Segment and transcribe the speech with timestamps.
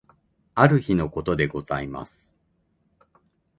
[0.55, 2.35] ある日のことでございます。